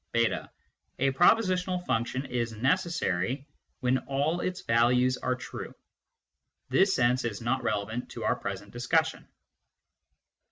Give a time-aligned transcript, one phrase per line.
[0.15, 0.49] (ft)
[0.97, 3.45] A prepositional, function is necessary
[3.81, 5.75] when att its values are true.
[6.69, 9.27] This sense is not relevant to our present discussion.